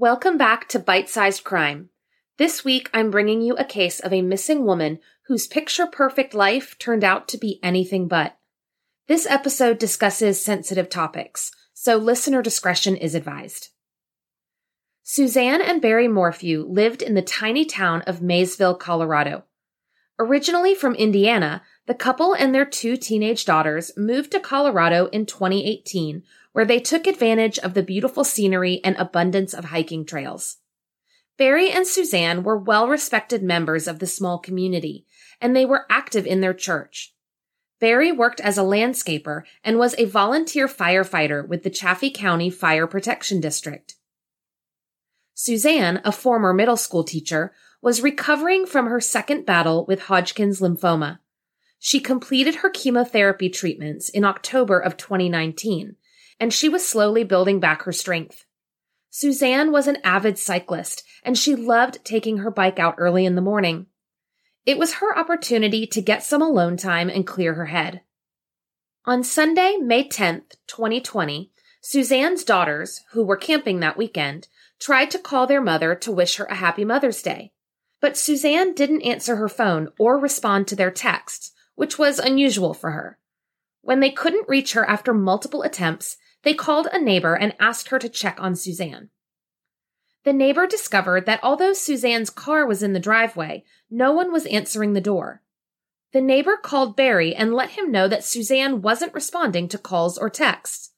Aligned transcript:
Welcome 0.00 0.38
back 0.38 0.68
to 0.68 0.78
Bite 0.78 1.08
Sized 1.08 1.42
Crime. 1.42 1.88
This 2.36 2.64
week, 2.64 2.88
I'm 2.94 3.10
bringing 3.10 3.40
you 3.40 3.56
a 3.56 3.64
case 3.64 3.98
of 3.98 4.12
a 4.12 4.22
missing 4.22 4.64
woman 4.64 5.00
whose 5.26 5.48
picture 5.48 5.88
perfect 5.88 6.34
life 6.34 6.78
turned 6.78 7.02
out 7.02 7.26
to 7.26 7.36
be 7.36 7.58
anything 7.64 8.06
but. 8.06 8.38
This 9.08 9.26
episode 9.26 9.80
discusses 9.80 10.40
sensitive 10.40 10.88
topics, 10.88 11.50
so 11.74 11.96
listener 11.96 12.42
discretion 12.42 12.94
is 12.94 13.16
advised. 13.16 13.70
Suzanne 15.02 15.60
and 15.60 15.82
Barry 15.82 16.06
Morphew 16.06 16.64
lived 16.68 17.02
in 17.02 17.14
the 17.14 17.20
tiny 17.20 17.64
town 17.64 18.02
of 18.02 18.22
Maysville, 18.22 18.76
Colorado. 18.76 19.46
Originally 20.18 20.74
from 20.74 20.94
Indiana, 20.94 21.62
the 21.86 21.94
couple 21.94 22.34
and 22.34 22.54
their 22.54 22.64
two 22.64 22.96
teenage 22.96 23.44
daughters 23.44 23.92
moved 23.96 24.32
to 24.32 24.40
Colorado 24.40 25.06
in 25.06 25.26
2018 25.26 26.22
where 26.52 26.64
they 26.64 26.80
took 26.80 27.06
advantage 27.06 27.56
of 27.60 27.74
the 27.74 27.84
beautiful 27.84 28.24
scenery 28.24 28.80
and 28.82 28.96
abundance 28.96 29.54
of 29.54 29.66
hiking 29.66 30.04
trails. 30.04 30.56
Barry 31.36 31.70
and 31.70 31.86
Suzanne 31.86 32.42
were 32.42 32.58
well 32.58 32.88
respected 32.88 33.44
members 33.44 33.86
of 33.86 34.00
the 34.00 34.08
small 34.08 34.40
community, 34.40 35.06
and 35.40 35.54
they 35.54 35.64
were 35.64 35.86
active 35.88 36.26
in 36.26 36.40
their 36.40 36.54
church. 36.54 37.14
Barry 37.80 38.10
worked 38.10 38.40
as 38.40 38.58
a 38.58 38.62
landscaper 38.62 39.44
and 39.62 39.78
was 39.78 39.94
a 39.98 40.06
volunteer 40.06 40.66
firefighter 40.66 41.46
with 41.46 41.62
the 41.62 41.70
Chaffee 41.70 42.10
County 42.10 42.50
Fire 42.50 42.88
Protection 42.88 43.40
District. 43.40 43.94
Suzanne, 45.34 46.00
a 46.04 46.10
former 46.10 46.52
middle 46.52 46.76
school 46.76 47.04
teacher, 47.04 47.52
was 47.80 48.02
recovering 48.02 48.66
from 48.66 48.86
her 48.86 49.00
second 49.00 49.46
battle 49.46 49.84
with 49.86 50.02
Hodgkin's 50.02 50.60
lymphoma. 50.60 51.18
She 51.78 52.00
completed 52.00 52.56
her 52.56 52.70
chemotherapy 52.70 53.48
treatments 53.48 54.08
in 54.08 54.24
October 54.24 54.78
of 54.78 54.96
2019 54.96 55.96
and 56.40 56.52
she 56.52 56.68
was 56.68 56.88
slowly 56.88 57.24
building 57.24 57.60
back 57.60 57.82
her 57.82 57.92
strength. 57.92 58.44
Suzanne 59.10 59.72
was 59.72 59.88
an 59.88 59.98
avid 60.04 60.38
cyclist, 60.38 61.02
and 61.22 61.36
she 61.36 61.54
loved 61.54 62.04
taking 62.04 62.38
her 62.38 62.50
bike 62.50 62.78
out 62.78 62.94
early 62.98 63.24
in 63.26 63.34
the 63.34 63.40
morning. 63.40 63.86
It 64.66 64.78
was 64.78 64.94
her 64.94 65.16
opportunity 65.18 65.86
to 65.86 66.02
get 66.02 66.22
some 66.22 66.42
alone 66.42 66.76
time 66.76 67.08
and 67.08 67.26
clear 67.26 67.54
her 67.54 67.66
head. 67.66 68.02
On 69.06 69.24
Sunday, 69.24 69.76
May 69.80 70.06
10th, 70.06 70.56
2020, 70.66 71.50
Suzanne's 71.80 72.44
daughters, 72.44 73.00
who 73.12 73.24
were 73.24 73.36
camping 73.36 73.80
that 73.80 73.96
weekend, 73.96 74.48
tried 74.78 75.10
to 75.10 75.18
call 75.18 75.46
their 75.46 75.62
mother 75.62 75.94
to 75.94 76.12
wish 76.12 76.36
her 76.36 76.44
a 76.44 76.54
happy 76.54 76.84
Mother's 76.84 77.22
Day. 77.22 77.52
But 78.00 78.16
Suzanne 78.16 78.74
didn't 78.74 79.02
answer 79.02 79.36
her 79.36 79.48
phone 79.48 79.88
or 79.98 80.18
respond 80.18 80.68
to 80.68 80.76
their 80.76 80.90
texts, 80.90 81.52
which 81.74 81.98
was 81.98 82.18
unusual 82.18 82.74
for 82.74 82.92
her. 82.92 83.18
When 83.82 84.00
they 84.00 84.10
couldn't 84.10 84.48
reach 84.48 84.74
her 84.74 84.88
after 84.88 85.12
multiple 85.14 85.62
attempts, 85.62 86.16
they 86.42 86.54
called 86.54 86.88
a 86.92 87.00
neighbor 87.00 87.34
and 87.34 87.56
asked 87.58 87.88
her 87.88 87.98
to 87.98 88.08
check 88.08 88.40
on 88.40 88.54
Suzanne. 88.54 89.10
The 90.24 90.32
neighbor 90.32 90.66
discovered 90.66 91.26
that 91.26 91.40
although 91.42 91.72
Suzanne's 91.72 92.30
car 92.30 92.66
was 92.66 92.82
in 92.82 92.92
the 92.92 93.00
driveway, 93.00 93.64
no 93.90 94.12
one 94.12 94.32
was 94.32 94.46
answering 94.46 94.92
the 94.92 95.00
door. 95.00 95.42
The 96.12 96.20
neighbor 96.20 96.56
called 96.56 96.96
Barry 96.96 97.34
and 97.34 97.54
let 97.54 97.70
him 97.70 97.90
know 97.90 98.08
that 98.08 98.24
Suzanne 98.24 98.82
wasn't 98.82 99.14
responding 99.14 99.68
to 99.68 99.78
calls 99.78 100.18
or 100.18 100.30
texts. 100.30 100.92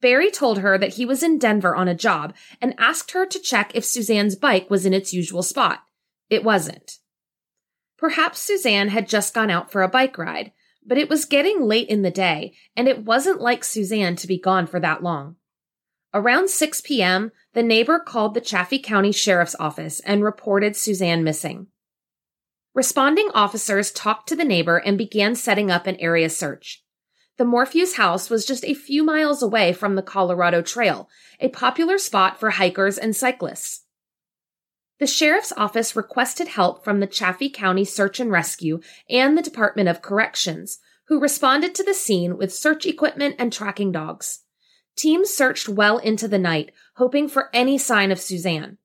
Barry 0.00 0.30
told 0.30 0.58
her 0.58 0.76
that 0.78 0.94
he 0.94 1.06
was 1.06 1.22
in 1.22 1.38
Denver 1.38 1.76
on 1.76 1.88
a 1.88 1.94
job 1.94 2.34
and 2.60 2.74
asked 2.78 3.12
her 3.12 3.24
to 3.24 3.38
check 3.38 3.72
if 3.74 3.84
Suzanne's 3.84 4.36
bike 4.36 4.68
was 4.68 4.84
in 4.84 4.92
its 4.92 5.12
usual 5.12 5.42
spot. 5.42 5.84
It 6.32 6.44
wasn't. 6.44 6.96
Perhaps 7.98 8.38
Suzanne 8.38 8.88
had 8.88 9.06
just 9.06 9.34
gone 9.34 9.50
out 9.50 9.70
for 9.70 9.82
a 9.82 9.88
bike 9.88 10.16
ride, 10.16 10.52
but 10.82 10.96
it 10.96 11.10
was 11.10 11.26
getting 11.26 11.60
late 11.60 11.90
in 11.90 12.00
the 12.00 12.10
day, 12.10 12.54
and 12.74 12.88
it 12.88 13.04
wasn't 13.04 13.42
like 13.42 13.62
Suzanne 13.62 14.16
to 14.16 14.26
be 14.26 14.40
gone 14.40 14.66
for 14.66 14.80
that 14.80 15.02
long. 15.02 15.36
Around 16.14 16.48
6 16.48 16.80
p.m., 16.80 17.32
the 17.52 17.62
neighbor 17.62 17.98
called 17.98 18.32
the 18.32 18.40
Chaffee 18.40 18.78
County 18.78 19.12
Sheriff's 19.12 19.54
Office 19.60 20.00
and 20.06 20.24
reported 20.24 20.74
Suzanne 20.74 21.22
missing. 21.22 21.66
Responding 22.72 23.28
officers 23.34 23.90
talked 23.90 24.26
to 24.30 24.34
the 24.34 24.42
neighbor 24.42 24.78
and 24.78 24.96
began 24.96 25.34
setting 25.34 25.70
up 25.70 25.86
an 25.86 25.96
area 25.96 26.30
search. 26.30 26.82
The 27.36 27.44
Morphews 27.44 27.96
house 27.96 28.30
was 28.30 28.46
just 28.46 28.64
a 28.64 28.72
few 28.72 29.04
miles 29.04 29.42
away 29.42 29.74
from 29.74 29.96
the 29.96 30.02
Colorado 30.02 30.62
Trail, 30.62 31.10
a 31.40 31.50
popular 31.50 31.98
spot 31.98 32.40
for 32.40 32.52
hikers 32.52 32.96
and 32.96 33.14
cyclists. 33.14 33.81
The 35.02 35.08
sheriff's 35.08 35.52
office 35.56 35.96
requested 35.96 36.46
help 36.46 36.84
from 36.84 37.00
the 37.00 37.08
Chaffee 37.08 37.50
County 37.50 37.84
Search 37.84 38.20
and 38.20 38.30
Rescue 38.30 38.78
and 39.10 39.36
the 39.36 39.42
Department 39.42 39.88
of 39.88 40.00
Corrections, 40.00 40.78
who 41.08 41.18
responded 41.18 41.74
to 41.74 41.82
the 41.82 41.92
scene 41.92 42.38
with 42.38 42.54
search 42.54 42.86
equipment 42.86 43.34
and 43.36 43.52
tracking 43.52 43.90
dogs. 43.90 44.44
Teams 44.94 45.28
searched 45.28 45.68
well 45.68 45.98
into 45.98 46.28
the 46.28 46.38
night, 46.38 46.70
hoping 46.98 47.26
for 47.26 47.50
any 47.52 47.78
sign 47.78 48.12
of 48.12 48.20
Suzanne. 48.20 48.78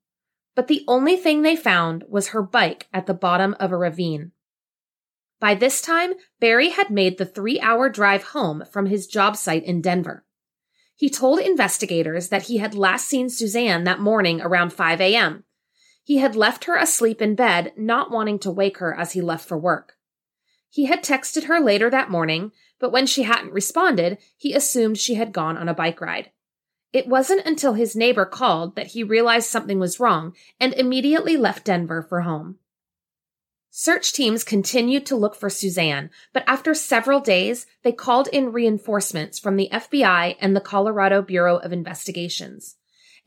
But 0.55 0.69
the 0.69 0.83
only 0.87 1.17
thing 1.17 1.43
they 1.43 1.55
found 1.55 2.03
was 2.09 2.29
her 2.29 2.41
bike 2.41 2.87
at 2.91 3.05
the 3.05 3.13
bottom 3.13 3.55
of 3.59 3.71
a 3.71 3.77
ravine. 3.77 4.31
By 5.39 5.53
this 5.53 5.83
time, 5.83 6.13
Barry 6.39 6.69
had 6.69 6.89
made 6.89 7.19
the 7.19 7.27
three 7.27 7.59
hour 7.59 7.89
drive 7.89 8.23
home 8.23 8.63
from 8.71 8.87
his 8.87 9.05
job 9.05 9.37
site 9.37 9.65
in 9.65 9.81
Denver. 9.81 10.25
He 10.95 11.11
told 11.11 11.37
investigators 11.37 12.29
that 12.29 12.47
he 12.47 12.57
had 12.57 12.73
last 12.73 13.07
seen 13.07 13.29
Suzanne 13.29 13.83
that 13.83 13.99
morning 13.99 14.41
around 14.41 14.73
5 14.73 14.99
a.m. 14.99 15.43
He 16.07 16.19
had 16.19 16.37
left 16.37 16.63
her 16.63 16.77
asleep 16.77 17.21
in 17.21 17.35
bed, 17.35 17.73
not 17.75 18.11
wanting 18.11 18.39
to 18.39 18.49
wake 18.49 18.77
her 18.77 18.97
as 18.97 19.11
he 19.11 19.19
left 19.19 19.45
for 19.45 19.57
work. 19.57 19.97
He 20.69 20.85
had 20.85 21.03
texted 21.03 21.47
her 21.47 21.59
later 21.59 21.89
that 21.89 22.09
morning, 22.09 22.53
but 22.79 22.93
when 22.93 23.05
she 23.05 23.23
hadn't 23.23 23.51
responded, 23.51 24.17
he 24.37 24.53
assumed 24.53 24.97
she 24.97 25.15
had 25.15 25.33
gone 25.33 25.57
on 25.57 25.67
a 25.67 25.73
bike 25.73 25.99
ride. 25.99 26.31
It 26.93 27.09
wasn't 27.09 27.45
until 27.45 27.73
his 27.73 27.93
neighbor 27.93 28.25
called 28.25 28.77
that 28.77 28.87
he 28.87 29.03
realized 29.03 29.49
something 29.49 29.79
was 29.79 29.99
wrong 29.99 30.33
and 30.61 30.73
immediately 30.75 31.35
left 31.35 31.65
Denver 31.65 32.01
for 32.01 32.21
home. 32.21 32.55
Search 33.69 34.13
teams 34.13 34.45
continued 34.45 35.05
to 35.07 35.17
look 35.17 35.35
for 35.35 35.49
Suzanne, 35.49 36.09
but 36.31 36.45
after 36.47 36.73
several 36.73 37.19
days, 37.19 37.65
they 37.83 37.91
called 37.91 38.29
in 38.29 38.53
reinforcements 38.53 39.39
from 39.39 39.57
the 39.57 39.67
FBI 39.73 40.37
and 40.39 40.55
the 40.55 40.61
Colorado 40.61 41.21
Bureau 41.21 41.57
of 41.57 41.73
Investigations. 41.73 42.77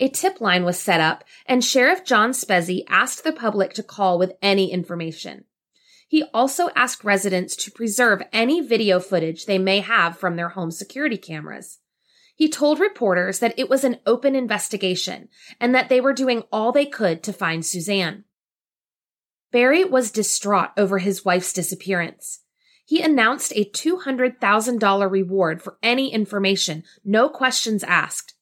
A 0.03 0.09
tip 0.09 0.41
line 0.41 0.65
was 0.65 0.81
set 0.81 0.99
up, 0.99 1.25
and 1.45 1.63
Sheriff 1.63 2.05
John 2.05 2.33
Spezze 2.33 2.85
asked 2.89 3.23
the 3.23 3.33
public 3.33 3.75
to 3.75 3.83
call 3.83 4.19
with 4.19 4.33
any 4.41 4.73
information. 4.73 5.45
He 6.09 6.25
also 6.35 6.71
asked 6.75 7.05
residents 7.05 7.55
to 7.57 7.71
preserve 7.71 8.23
any 8.33 8.63
video 8.63 8.99
footage 8.99 9.45
they 9.45 9.59
may 9.59 9.81
have 9.81 10.17
from 10.17 10.37
their 10.37 10.49
home 10.49 10.71
security 10.71 11.19
cameras. 11.19 11.79
He 12.35 12.49
told 12.49 12.81
reporters 12.81 13.41
that 13.41 13.55
it 13.59 13.69
was 13.69 13.85
an 13.85 13.99
open 14.07 14.35
investigation 14.35 15.29
and 15.61 15.75
that 15.75 15.91
they 15.91 16.01
were 16.01 16.15
doing 16.15 16.45
all 16.51 16.73
they 16.73 16.87
could 16.87 17.23
to 17.25 17.33
find 17.35 17.65
Suzanne. 17.65 18.25
Barry 19.53 19.85
was 19.85 20.11
distraught 20.11 20.71
over 20.79 20.99
his 20.99 21.25
wife's 21.25 21.53
disappearance. 21.53 22.41
He 22.87 23.03
announced 23.03 23.53
a 23.55 23.67
$200,000 23.67 25.11
reward 25.11 25.63
for 25.63 25.77
any 25.83 26.13
information, 26.13 26.85
no 27.05 27.29
questions 27.29 27.85
asked, 27.85 28.35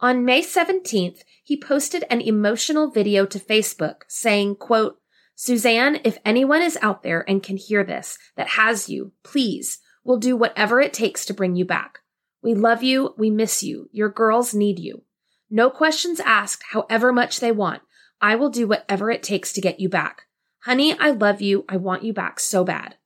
on 0.00 0.24
May 0.24 0.42
17th, 0.42 1.22
he 1.42 1.58
posted 1.58 2.04
an 2.10 2.20
emotional 2.20 2.90
video 2.90 3.24
to 3.26 3.38
Facebook 3.38 4.02
saying, 4.08 4.56
quote, 4.56 5.00
Suzanne, 5.34 6.00
if 6.04 6.18
anyone 6.24 6.62
is 6.62 6.78
out 6.82 7.02
there 7.02 7.24
and 7.28 7.42
can 7.42 7.56
hear 7.56 7.84
this 7.84 8.18
that 8.36 8.48
has 8.48 8.88
you, 8.88 9.12
please, 9.22 9.78
we'll 10.04 10.18
do 10.18 10.36
whatever 10.36 10.80
it 10.80 10.92
takes 10.92 11.24
to 11.26 11.34
bring 11.34 11.56
you 11.56 11.64
back. 11.64 12.00
We 12.42 12.54
love 12.54 12.82
you. 12.82 13.14
We 13.16 13.30
miss 13.30 13.62
you. 13.62 13.88
Your 13.92 14.08
girls 14.08 14.54
need 14.54 14.78
you. 14.78 15.02
No 15.50 15.70
questions 15.70 16.20
asked, 16.20 16.64
however 16.72 17.12
much 17.12 17.40
they 17.40 17.52
want. 17.52 17.82
I 18.20 18.36
will 18.36 18.50
do 18.50 18.66
whatever 18.66 19.10
it 19.10 19.22
takes 19.22 19.52
to 19.52 19.60
get 19.60 19.80
you 19.80 19.88
back. 19.88 20.22
Honey, 20.60 20.98
I 20.98 21.10
love 21.10 21.40
you. 21.40 21.64
I 21.68 21.76
want 21.76 22.02
you 22.02 22.12
back 22.12 22.40
so 22.40 22.64
bad. 22.64 22.96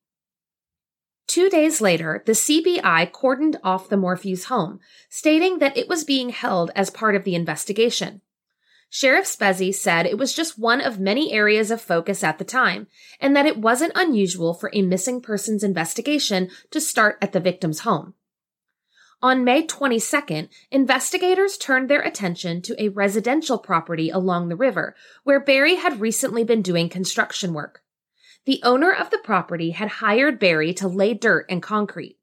Two 1.31 1.49
days 1.49 1.81
later, 1.81 2.25
the 2.27 2.33
CBI 2.33 3.13
cordoned 3.13 3.55
off 3.63 3.89
the 3.89 3.95
Morphews 3.95 4.47
home, 4.47 4.81
stating 5.09 5.61
that 5.61 5.77
it 5.77 5.89
was 5.89 6.03
being 6.03 6.31
held 6.31 6.73
as 6.75 6.91
part 6.91 7.15
of 7.15 7.23
the 7.23 7.37
investigation. 7.37 8.21
Sheriff 8.89 9.27
Spezze 9.27 9.73
said 9.73 10.07
it 10.07 10.19
was 10.19 10.35
just 10.35 10.59
one 10.59 10.81
of 10.81 10.99
many 10.99 11.33
areas 11.33 11.71
of 11.71 11.81
focus 11.81 12.25
at 12.25 12.39
the 12.39 12.45
time, 12.45 12.89
and 13.21 13.37
that 13.37 13.47
it 13.47 13.59
wasn't 13.59 13.93
unusual 13.95 14.55
for 14.55 14.73
a 14.75 14.83
missing 14.83 15.21
persons 15.21 15.63
investigation 15.63 16.51
to 16.73 16.81
start 16.81 17.17
at 17.23 17.31
the 17.31 17.39
victim's 17.39 17.81
home. 17.87 18.15
On 19.23 19.45
May 19.45 19.65
22nd, 19.65 20.49
investigators 20.73 21.57
turned 21.57 21.89
their 21.89 22.03
attention 22.03 22.61
to 22.63 22.83
a 22.83 22.89
residential 22.89 23.59
property 23.59 24.11
along 24.11 24.49
the 24.49 24.57
river 24.57 24.97
where 25.23 25.39
Barry 25.39 25.77
had 25.77 26.01
recently 26.01 26.43
been 26.43 26.61
doing 26.61 26.89
construction 26.89 27.55
work. 27.55 27.85
The 28.47 28.61
owner 28.63 28.93
of 28.93 29.11
the 29.11 29.21
property 29.23 29.71
had 29.71 29.89
hired 29.89 30.39
Barry 30.39 30.73
to 30.75 30.89
lay 30.89 31.15
dirt 31.15 31.47
and 31.49 31.63
concrete. 31.63 32.19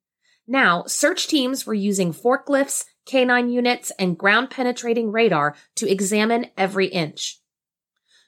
Now, 0.47 0.85
search 0.85 1.27
teams 1.27 1.65
were 1.65 1.73
using 1.73 2.13
forklifts, 2.13 2.85
canine 3.05 3.49
units, 3.49 3.91
and 3.99 4.17
ground 4.17 4.49
penetrating 4.49 5.11
radar 5.11 5.55
to 5.75 5.89
examine 5.89 6.47
every 6.57 6.87
inch. 6.87 7.39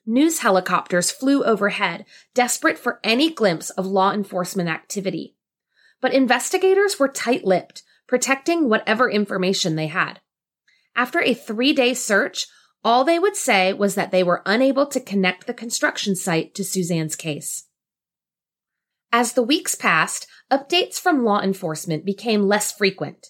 News 0.05 0.39
helicopters 0.39 1.11
flew 1.11 1.43
overhead, 1.43 2.05
desperate 2.33 2.77
for 2.77 2.99
any 3.03 3.31
glimpse 3.31 3.69
of 3.71 3.85
law 3.85 4.11
enforcement 4.11 4.69
activity. 4.69 5.35
But 6.01 6.13
investigators 6.13 6.99
were 6.99 7.07
tight 7.07 7.45
lipped, 7.45 7.83
protecting 8.07 8.69
whatever 8.69 9.09
information 9.09 9.75
they 9.75 9.87
had. 9.87 10.19
After 10.95 11.21
a 11.21 11.33
three 11.33 11.73
day 11.73 11.93
search, 11.93 12.47
all 12.83 13.03
they 13.03 13.19
would 13.19 13.35
say 13.35 13.71
was 13.73 13.95
that 13.95 14.11
they 14.11 14.23
were 14.23 14.41
unable 14.45 14.87
to 14.87 14.99
connect 14.99 15.47
the 15.47 15.53
construction 15.53 16.15
site 16.15 16.55
to 16.55 16.63
Suzanne's 16.63 17.15
case. 17.15 17.65
As 19.11 19.33
the 19.33 19.43
weeks 19.43 19.73
passed, 19.73 20.27
updates 20.51 20.99
from 20.99 21.25
law 21.25 21.41
enforcement 21.41 22.05
became 22.05 22.47
less 22.47 22.71
frequent. 22.71 23.27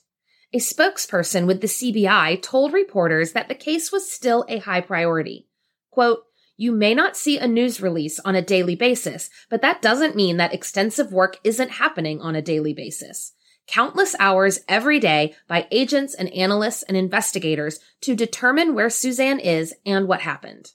A 0.52 0.58
spokesperson 0.58 1.46
with 1.46 1.62
the 1.62 1.68
CBI 1.68 2.42
told 2.42 2.74
reporters 2.74 3.32
that 3.34 3.48
the 3.48 3.56
case 3.56 3.92
was 3.92 4.12
still 4.12 4.46
a 4.50 4.60
high 4.60 4.82
priority. 4.82 5.48
Quote, 5.92 6.24
you 6.58 6.74
may 6.74 6.94
not 6.94 7.16
see 7.16 7.38
a 7.38 7.48
news 7.48 7.80
release 7.80 8.20
on 8.20 8.36
a 8.36 8.42
daily 8.42 8.76
basis, 8.76 9.30
but 9.50 9.62
that 9.62 9.82
doesn't 9.82 10.18
mean 10.18 10.36
that 10.38 10.54
extensive 10.54 11.14
work 11.14 11.38
isn't 11.46 11.72
happening 11.72 12.20
on 12.20 12.36
a 12.36 12.42
daily 12.42 12.74
basis. 12.74 13.32
Countless 13.66 14.16
hours 14.20 14.60
every 14.68 15.00
day 15.00 15.36
by 15.48 15.68
agents 15.72 16.14
and 16.14 16.28
analysts 16.34 16.84
and 16.84 16.98
investigators 16.98 17.80
to 18.02 18.16
determine 18.16 18.74
where 18.74 18.90
Suzanne 18.90 19.40
is 19.40 19.74
and 19.86 20.08
what 20.08 20.22
happened. 20.22 20.72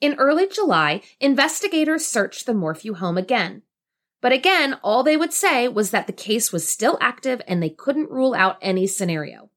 In 0.00 0.14
early 0.14 0.48
July, 0.48 1.00
investigators 1.20 2.06
searched 2.06 2.44
the 2.44 2.52
Morphew 2.52 2.94
home 2.94 3.16
again. 3.16 3.62
But 4.20 4.32
again, 4.32 4.78
all 4.82 5.02
they 5.02 5.16
would 5.16 5.32
say 5.32 5.66
was 5.68 5.90
that 5.90 6.06
the 6.06 6.12
case 6.12 6.52
was 6.52 6.68
still 6.68 6.98
active 7.00 7.40
and 7.48 7.62
they 7.62 7.70
couldn't 7.70 8.10
rule 8.10 8.34
out 8.34 8.58
any 8.60 8.86
scenario. 8.86 9.50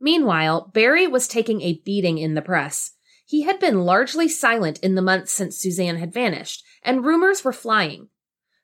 Meanwhile, 0.00 0.72
Barry 0.74 1.06
was 1.06 1.28
taking 1.28 1.62
a 1.62 1.80
beating 1.84 2.18
in 2.18 2.34
the 2.34 2.42
press. 2.42 2.92
He 3.24 3.42
had 3.42 3.60
been 3.60 3.84
largely 3.84 4.28
silent 4.28 4.80
in 4.80 4.96
the 4.96 5.02
months 5.02 5.32
since 5.32 5.56
Suzanne 5.56 5.96
had 5.96 6.12
vanished, 6.12 6.64
and 6.82 7.04
rumors 7.04 7.44
were 7.44 7.52
flying. 7.52 8.08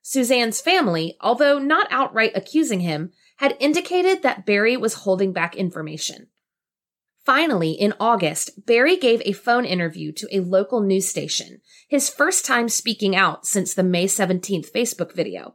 Suzanne's 0.03 0.61
family, 0.61 1.17
although 1.21 1.59
not 1.59 1.87
outright 1.91 2.33
accusing 2.35 2.81
him, 2.81 3.13
had 3.37 3.57
indicated 3.61 4.23
that 4.23 4.45
Barry 4.45 4.77
was 4.77 4.95
holding 4.95 5.33
back 5.33 5.55
information. 5.55 6.27
Finally, 7.29 7.73
in 7.73 7.93
August, 8.01 8.65
Barry 8.65 8.97
gave 8.97 9.21
a 9.21 9.33
phone 9.33 9.67
interview 9.67 10.13
to 10.13 10.27
a 10.33 10.41
local 10.41 10.81
news 10.81 11.07
station, 11.07 11.61
his 11.87 12.09
first 12.09 12.43
time 12.47 12.71
speaking 12.71 13.15
out 13.15 13.45
since 13.45 13.75
the 13.75 13.83
May 13.83 14.07
17th 14.07 14.73
Facebook 14.73 15.13
video. 15.13 15.55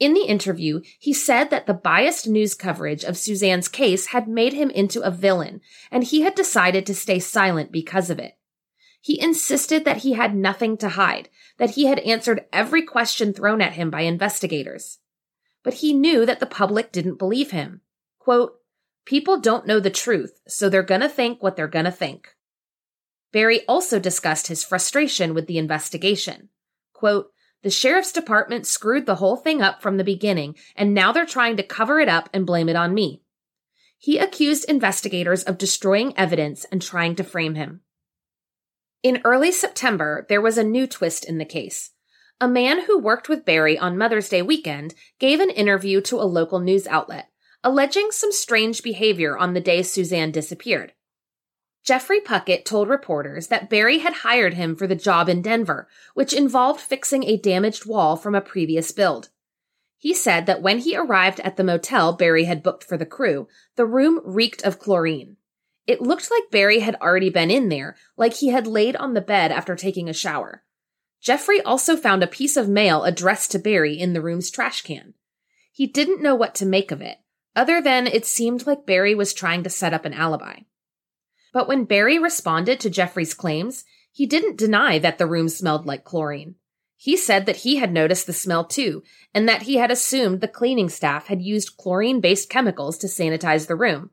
In 0.00 0.12
the 0.12 0.26
interview, 0.26 0.80
he 0.98 1.12
said 1.12 1.50
that 1.50 1.68
the 1.68 1.72
biased 1.72 2.26
news 2.26 2.56
coverage 2.56 3.04
of 3.04 3.16
Suzanne's 3.16 3.68
case 3.68 4.06
had 4.06 4.26
made 4.26 4.54
him 4.54 4.70
into 4.70 5.00
a 5.00 5.12
villain, 5.12 5.60
and 5.92 6.02
he 6.02 6.22
had 6.22 6.34
decided 6.34 6.84
to 6.86 6.96
stay 6.96 7.20
silent 7.20 7.70
because 7.70 8.10
of 8.10 8.18
it. 8.18 8.36
He 9.00 9.22
insisted 9.22 9.84
that 9.84 9.98
he 9.98 10.14
had 10.14 10.34
nothing 10.34 10.76
to 10.78 10.88
hide, 10.88 11.28
that 11.58 11.76
he 11.76 11.84
had 11.86 12.00
answered 12.00 12.46
every 12.52 12.82
question 12.82 13.32
thrown 13.32 13.60
at 13.60 13.74
him 13.74 13.88
by 13.88 14.00
investigators. 14.00 14.98
But 15.62 15.74
he 15.74 15.92
knew 15.92 16.26
that 16.26 16.40
the 16.40 16.44
public 16.44 16.90
didn't 16.90 17.20
believe 17.20 17.52
him. 17.52 17.82
Quote, 18.18 18.57
People 19.08 19.40
don't 19.40 19.66
know 19.66 19.80
the 19.80 19.88
truth, 19.88 20.38
so 20.46 20.68
they're 20.68 20.82
gonna 20.82 21.08
think 21.08 21.42
what 21.42 21.56
they're 21.56 21.66
gonna 21.66 21.90
think. 21.90 22.36
Barry 23.32 23.66
also 23.66 23.98
discussed 23.98 24.48
his 24.48 24.62
frustration 24.62 25.32
with 25.32 25.46
the 25.46 25.56
investigation. 25.56 26.50
Quote, 26.92 27.32
the 27.62 27.70
sheriff's 27.70 28.12
department 28.12 28.66
screwed 28.66 29.06
the 29.06 29.14
whole 29.14 29.36
thing 29.36 29.62
up 29.62 29.80
from 29.80 29.96
the 29.96 30.04
beginning, 30.04 30.56
and 30.76 30.92
now 30.92 31.10
they're 31.10 31.24
trying 31.24 31.56
to 31.56 31.62
cover 31.62 32.00
it 32.00 32.08
up 32.10 32.28
and 32.34 32.44
blame 32.44 32.68
it 32.68 32.76
on 32.76 32.92
me. 32.92 33.22
He 33.96 34.18
accused 34.18 34.68
investigators 34.68 35.42
of 35.42 35.56
destroying 35.56 36.12
evidence 36.14 36.66
and 36.66 36.82
trying 36.82 37.14
to 37.14 37.24
frame 37.24 37.54
him. 37.54 37.80
In 39.02 39.22
early 39.24 39.52
September, 39.52 40.26
there 40.28 40.42
was 40.42 40.58
a 40.58 40.62
new 40.62 40.86
twist 40.86 41.24
in 41.24 41.38
the 41.38 41.46
case. 41.46 41.92
A 42.42 42.46
man 42.46 42.84
who 42.84 42.98
worked 42.98 43.30
with 43.30 43.46
Barry 43.46 43.78
on 43.78 43.96
Mother's 43.96 44.28
Day 44.28 44.42
weekend 44.42 44.92
gave 45.18 45.40
an 45.40 45.48
interview 45.48 46.02
to 46.02 46.20
a 46.20 46.28
local 46.28 46.60
news 46.60 46.86
outlet 46.86 47.27
alleging 47.64 48.10
some 48.10 48.32
strange 48.32 48.82
behavior 48.82 49.36
on 49.36 49.54
the 49.54 49.60
day 49.60 49.82
Suzanne 49.82 50.30
disappeared. 50.30 50.92
Jeffrey 51.84 52.20
Puckett 52.20 52.64
told 52.64 52.88
reporters 52.88 53.46
that 53.46 53.70
Barry 53.70 53.98
had 53.98 54.12
hired 54.12 54.54
him 54.54 54.76
for 54.76 54.86
the 54.86 54.94
job 54.94 55.28
in 55.28 55.40
Denver, 55.40 55.88
which 56.14 56.32
involved 56.32 56.80
fixing 56.80 57.24
a 57.24 57.38
damaged 57.38 57.86
wall 57.86 58.16
from 58.16 58.34
a 58.34 58.40
previous 58.40 58.92
build. 58.92 59.30
He 59.96 60.14
said 60.14 60.46
that 60.46 60.62
when 60.62 60.78
he 60.78 60.96
arrived 60.96 61.40
at 61.40 61.56
the 61.56 61.64
motel 61.64 62.12
Barry 62.12 62.44
had 62.44 62.62
booked 62.62 62.84
for 62.84 62.96
the 62.96 63.06
crew, 63.06 63.48
the 63.76 63.86
room 63.86 64.20
reeked 64.22 64.62
of 64.62 64.78
chlorine. 64.78 65.36
It 65.86 66.02
looked 66.02 66.30
like 66.30 66.50
Barry 66.50 66.80
had 66.80 66.94
already 66.96 67.30
been 67.30 67.50
in 67.50 67.70
there, 67.70 67.96
like 68.16 68.34
he 68.34 68.48
had 68.48 68.66
laid 68.66 68.94
on 68.96 69.14
the 69.14 69.20
bed 69.22 69.50
after 69.50 69.74
taking 69.74 70.08
a 70.08 70.12
shower. 70.12 70.62
Jeffrey 71.20 71.60
also 71.62 71.96
found 71.96 72.22
a 72.22 72.28
piece 72.28 72.56
of 72.56 72.68
mail 72.68 73.02
addressed 73.02 73.50
to 73.52 73.58
Barry 73.58 73.98
in 73.98 74.12
the 74.12 74.20
room's 74.20 74.50
trash 74.50 74.82
can. 74.82 75.14
He 75.72 75.86
didn't 75.86 76.22
know 76.22 76.34
what 76.34 76.54
to 76.56 76.66
make 76.66 76.92
of 76.92 77.00
it, 77.00 77.16
other 77.58 77.82
than 77.82 78.06
it 78.06 78.24
seemed 78.24 78.68
like 78.68 78.86
Barry 78.86 79.16
was 79.16 79.34
trying 79.34 79.64
to 79.64 79.70
set 79.70 79.92
up 79.92 80.04
an 80.04 80.14
alibi. 80.14 80.60
But 81.52 81.66
when 81.66 81.86
Barry 81.86 82.16
responded 82.16 82.78
to 82.78 82.88
Jeffrey's 82.88 83.34
claims, 83.34 83.84
he 84.12 84.26
didn't 84.26 84.56
deny 84.56 85.00
that 85.00 85.18
the 85.18 85.26
room 85.26 85.48
smelled 85.48 85.84
like 85.84 86.04
chlorine. 86.04 86.54
He 86.96 87.16
said 87.16 87.46
that 87.46 87.56
he 87.56 87.76
had 87.76 87.92
noticed 87.92 88.28
the 88.28 88.32
smell 88.32 88.64
too, 88.64 89.02
and 89.34 89.48
that 89.48 89.62
he 89.62 89.74
had 89.74 89.90
assumed 89.90 90.40
the 90.40 90.46
cleaning 90.46 90.88
staff 90.88 91.26
had 91.26 91.42
used 91.42 91.76
chlorine 91.76 92.20
based 92.20 92.48
chemicals 92.48 92.96
to 92.98 93.08
sanitize 93.08 93.66
the 93.66 93.74
room. 93.74 94.10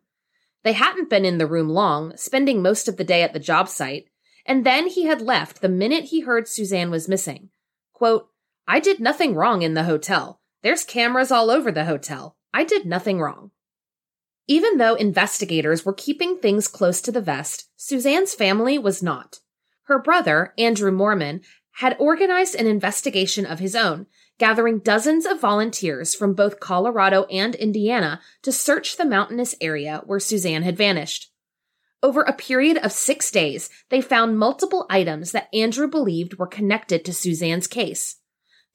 They 0.63 0.73
hadn't 0.73 1.11
been 1.11 1.23
in 1.23 1.37
the 1.37 1.45
room 1.45 1.69
long, 1.69 2.17
spending 2.17 2.63
most 2.63 2.87
of 2.87 2.97
the 2.97 3.03
day 3.03 3.21
at 3.21 3.33
the 3.33 3.39
job 3.39 3.69
site, 3.69 4.07
and 4.43 4.65
then 4.65 4.87
he 4.87 5.05
had 5.05 5.21
left 5.21 5.61
the 5.61 5.69
minute 5.69 6.05
he 6.05 6.21
heard 6.21 6.47
Suzanne 6.47 6.89
was 6.89 7.07
missing. 7.07 7.49
Quote, 7.93 8.27
I 8.67 8.79
did 8.79 8.99
nothing 8.99 9.35
wrong 9.35 9.61
in 9.61 9.75
the 9.75 9.83
hotel. 9.83 10.41
There's 10.63 10.83
cameras 10.83 11.29
all 11.29 11.51
over 11.51 11.71
the 11.71 11.85
hotel. 11.85 12.34
I 12.55 12.63
did 12.63 12.85
nothing 12.85 13.19
wrong. 13.19 13.51
Even 14.47 14.77
though 14.77 14.95
investigators 14.95 15.83
were 15.83 15.91
keeping 15.91 16.37
things 16.37 16.69
close 16.69 17.01
to 17.01 17.11
the 17.11 17.19
vest, 17.19 17.69
Suzanne's 17.75 18.33
family 18.33 18.77
was 18.77 19.03
not. 19.03 19.41
Her 19.87 19.99
brother, 19.99 20.53
Andrew 20.57 20.89
Moorman, 20.89 21.43
had 21.79 21.97
organized 21.99 22.55
an 22.55 22.65
investigation 22.65 23.45
of 23.45 23.59
his 23.59 23.75
own, 23.75 24.05
gathering 24.37 24.79
dozens 24.79 25.25
of 25.25 25.41
volunteers 25.41 26.15
from 26.15 26.33
both 26.33 26.61
Colorado 26.61 27.25
and 27.25 27.55
Indiana 27.55 28.21
to 28.43 28.53
search 28.53 28.95
the 28.95 29.03
mountainous 29.03 29.55
area 29.59 30.01
where 30.05 30.21
Suzanne 30.21 30.63
had 30.63 30.77
vanished. 30.77 31.33
Over 32.01 32.21
a 32.21 32.31
period 32.31 32.77
of 32.77 32.93
six 32.93 33.31
days, 33.31 33.69
they 33.89 33.99
found 33.99 34.39
multiple 34.39 34.85
items 34.89 35.33
that 35.33 35.49
Andrew 35.53 35.89
believed 35.89 36.37
were 36.37 36.47
connected 36.47 37.03
to 37.03 37.13
Suzanne's 37.13 37.67
case. 37.67 38.15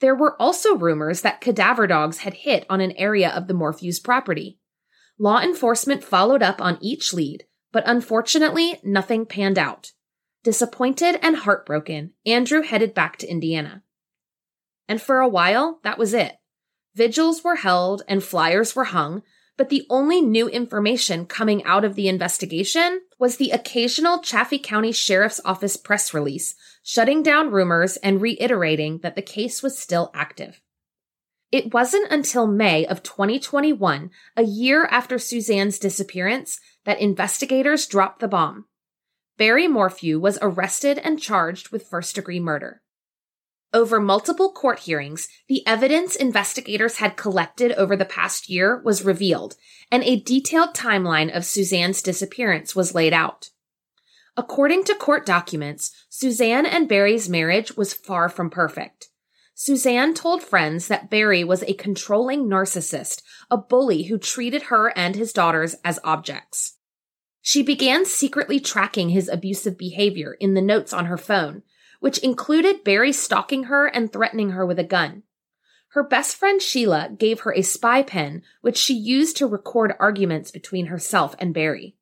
There 0.00 0.14
were 0.14 0.40
also 0.40 0.76
rumors 0.76 1.20
that 1.22 1.40
cadaver 1.40 1.86
dogs 1.86 2.18
had 2.18 2.34
hit 2.34 2.64
on 2.68 2.80
an 2.80 2.92
area 2.92 3.30
of 3.30 3.46
the 3.46 3.54
Morphews 3.54 4.02
property. 4.02 4.58
Law 5.18 5.40
enforcement 5.40 6.02
followed 6.02 6.42
up 6.42 6.60
on 6.60 6.78
each 6.80 7.12
lead, 7.12 7.44
but 7.70 7.84
unfortunately, 7.86 8.80
nothing 8.82 9.26
panned 9.26 9.58
out. 9.58 9.92
Disappointed 10.42 11.18
and 11.22 11.36
heartbroken, 11.36 12.14
Andrew 12.24 12.62
headed 12.62 12.94
back 12.94 13.18
to 13.18 13.30
Indiana. 13.30 13.82
And 14.88 15.02
for 15.02 15.20
a 15.20 15.28
while, 15.28 15.80
that 15.84 15.98
was 15.98 16.14
it. 16.14 16.36
Vigils 16.94 17.44
were 17.44 17.56
held 17.56 18.02
and 18.08 18.24
flyers 18.24 18.74
were 18.74 18.84
hung, 18.84 19.22
but 19.58 19.68
the 19.68 19.86
only 19.90 20.22
new 20.22 20.48
information 20.48 21.26
coming 21.26 21.62
out 21.64 21.84
of 21.84 21.94
the 21.94 22.08
investigation 22.08 23.02
was 23.18 23.36
the 23.36 23.50
occasional 23.50 24.20
Chaffee 24.20 24.58
County 24.58 24.90
Sheriff's 24.90 25.42
Office 25.44 25.76
press 25.76 26.14
release 26.14 26.54
shutting 26.82 27.22
down 27.22 27.50
rumors 27.50 27.96
and 27.98 28.20
reiterating 28.20 28.98
that 28.98 29.16
the 29.16 29.22
case 29.22 29.62
was 29.62 29.78
still 29.78 30.10
active. 30.14 30.60
It 31.52 31.74
wasn't 31.74 32.12
until 32.12 32.46
May 32.46 32.86
of 32.86 33.02
2021, 33.02 34.10
a 34.36 34.42
year 34.42 34.86
after 34.86 35.18
Suzanne's 35.18 35.78
disappearance, 35.78 36.60
that 36.84 37.00
investigators 37.00 37.86
dropped 37.86 38.20
the 38.20 38.28
bomb. 38.28 38.66
Barry 39.36 39.66
Morphew 39.66 40.20
was 40.20 40.38
arrested 40.40 40.98
and 40.98 41.20
charged 41.20 41.70
with 41.70 41.88
first 41.88 42.14
degree 42.14 42.40
murder. 42.40 42.82
Over 43.72 44.00
multiple 44.00 44.52
court 44.52 44.80
hearings, 44.80 45.28
the 45.48 45.64
evidence 45.66 46.16
investigators 46.16 46.96
had 46.96 47.16
collected 47.16 47.72
over 47.72 47.96
the 47.96 48.04
past 48.04 48.48
year 48.48 48.82
was 48.84 49.04
revealed, 49.04 49.54
and 49.90 50.02
a 50.02 50.20
detailed 50.20 50.74
timeline 50.74 51.34
of 51.34 51.44
Suzanne's 51.44 52.02
disappearance 52.02 52.74
was 52.74 52.94
laid 52.94 53.12
out. 53.12 53.50
According 54.40 54.84
to 54.84 54.94
court 54.94 55.26
documents, 55.26 55.92
Suzanne 56.08 56.64
and 56.64 56.88
Barry's 56.88 57.28
marriage 57.28 57.76
was 57.76 57.92
far 57.92 58.30
from 58.30 58.48
perfect. 58.48 59.10
Suzanne 59.54 60.14
told 60.14 60.42
friends 60.42 60.88
that 60.88 61.10
Barry 61.10 61.44
was 61.44 61.62
a 61.64 61.74
controlling 61.74 62.48
narcissist, 62.48 63.20
a 63.50 63.58
bully 63.58 64.04
who 64.04 64.16
treated 64.16 64.62
her 64.62 64.96
and 64.96 65.14
his 65.14 65.34
daughters 65.34 65.76
as 65.84 65.98
objects. 66.04 66.78
She 67.42 67.62
began 67.62 68.06
secretly 68.06 68.58
tracking 68.58 69.10
his 69.10 69.28
abusive 69.28 69.76
behavior 69.76 70.38
in 70.40 70.54
the 70.54 70.62
notes 70.62 70.94
on 70.94 71.04
her 71.04 71.18
phone, 71.18 71.62
which 72.00 72.16
included 72.20 72.82
Barry 72.82 73.12
stalking 73.12 73.64
her 73.64 73.88
and 73.88 74.10
threatening 74.10 74.52
her 74.52 74.64
with 74.64 74.78
a 74.78 74.84
gun. 74.84 75.22
Her 75.88 76.02
best 76.02 76.34
friend 76.34 76.62
Sheila 76.62 77.10
gave 77.18 77.40
her 77.40 77.52
a 77.52 77.60
spy 77.60 78.02
pen, 78.02 78.42
which 78.62 78.78
she 78.78 78.94
used 78.94 79.36
to 79.36 79.46
record 79.46 79.92
arguments 80.00 80.50
between 80.50 80.86
herself 80.86 81.36
and 81.38 81.52
Barry. 81.52 81.98